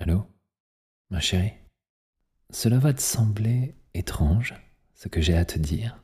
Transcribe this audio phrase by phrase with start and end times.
[0.00, 0.26] Allô
[1.10, 1.52] Ma chérie?
[2.48, 4.54] Cela va te sembler étrange,
[4.94, 6.02] ce que j'ai à te dire,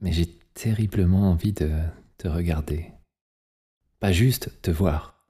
[0.00, 1.70] mais j'ai terriblement envie de
[2.18, 2.92] te regarder.
[4.00, 5.24] Pas juste te voir,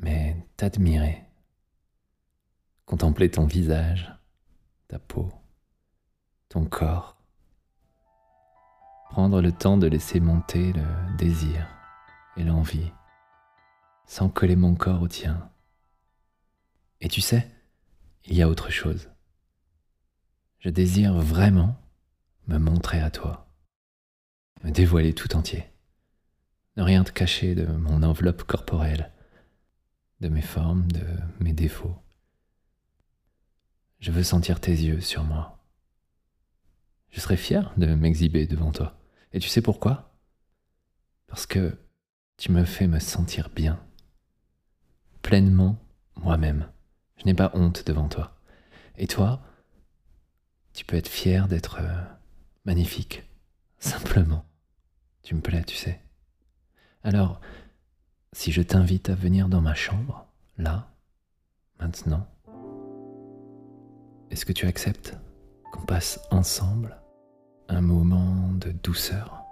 [0.00, 1.22] mais t'admirer.
[2.86, 4.12] Contempler ton visage,
[4.88, 5.30] ta peau,
[6.48, 7.22] ton corps.
[9.10, 11.68] Prendre le temps de laisser monter le désir
[12.36, 12.92] et l'envie,
[14.06, 15.52] sans coller mon corps au tien.
[17.00, 17.48] Et tu sais,
[18.24, 19.08] il y a autre chose.
[20.58, 21.76] Je désire vraiment
[22.48, 23.48] me montrer à toi,
[24.64, 25.64] me dévoiler tout entier,
[26.76, 29.12] ne rien te cacher de mon enveloppe corporelle,
[30.20, 31.06] de mes formes, de
[31.38, 31.96] mes défauts.
[34.00, 35.64] Je veux sentir tes yeux sur moi.
[37.10, 38.98] Je serais fier de m'exhiber devant toi.
[39.32, 40.16] Et tu sais pourquoi?
[41.26, 41.78] Parce que
[42.36, 43.84] tu me fais me sentir bien,
[45.22, 45.78] pleinement
[46.16, 46.68] moi-même.
[47.18, 48.36] Je n'ai pas honte devant toi.
[48.96, 49.40] Et toi,
[50.72, 52.02] tu peux être fier d'être euh,
[52.64, 53.24] magnifique.
[53.78, 54.44] Simplement.
[55.22, 56.00] Tu me plais, tu sais.
[57.02, 57.40] Alors,
[58.32, 60.90] si je t'invite à venir dans ma chambre, là,
[61.80, 62.26] maintenant,
[64.30, 65.16] est-ce que tu acceptes
[65.72, 66.96] qu'on passe ensemble
[67.68, 69.42] un moment de douceur,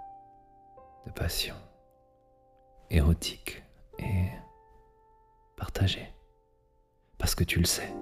[1.05, 1.55] de passion,
[2.89, 3.63] érotique
[3.99, 4.29] et
[5.55, 6.07] partagé
[7.27, 7.93] parce que tu le sais,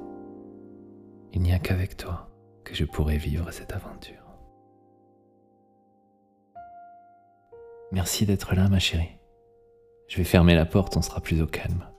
[1.34, 2.30] il n'y a qu'avec toi
[2.64, 4.24] que je pourrai vivre cette aventure.
[7.92, 9.18] Merci d'être là, ma chérie.
[10.08, 11.90] Je vais fermer la porte, on sera plus au calme.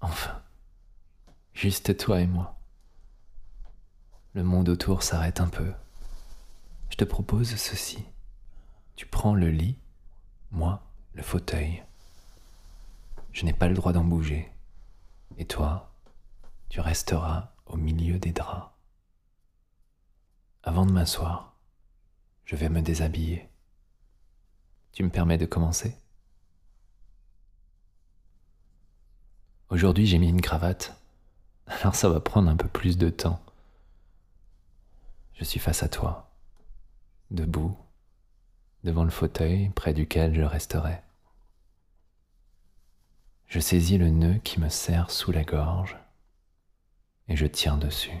[0.00, 0.42] Enfin,
[1.52, 2.58] juste toi et moi.
[4.32, 5.74] Le monde autour s'arrête un peu.
[6.88, 8.02] Je te propose ceci.
[8.96, 9.76] Tu prends le lit
[10.54, 10.80] moi,
[11.14, 11.82] le fauteuil.
[13.32, 14.50] Je n'ai pas le droit d'en bouger.
[15.36, 15.92] Et toi,
[16.68, 18.70] tu resteras au milieu des draps.
[20.62, 21.56] Avant de m'asseoir,
[22.44, 23.48] je vais me déshabiller.
[24.92, 25.96] Tu me permets de commencer?
[29.70, 30.96] Aujourd'hui, j'ai mis une cravate,
[31.66, 33.40] alors ça va prendre un peu plus de temps.
[35.34, 36.30] Je suis face à toi,
[37.32, 37.76] debout,
[38.84, 40.98] devant le fauteuil près duquel je resterai.
[43.48, 45.96] Je saisis le nœud qui me serre sous la gorge
[47.28, 48.18] et je tiens dessus.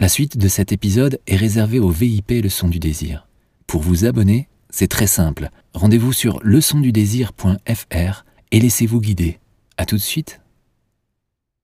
[0.00, 3.26] La suite de cet épisode est réservée au VIP Leçon du désir.
[3.66, 5.50] Pour vous abonner, c'est très simple.
[5.74, 9.38] Rendez-vous sur leçondudésir.fr et laissez-vous guider.
[9.76, 10.40] À tout de suite.